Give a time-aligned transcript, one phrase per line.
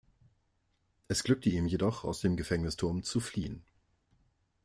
[1.09, 3.63] Es glückte ihm jedoch, aus dem Gefängnisturm zu fliehen.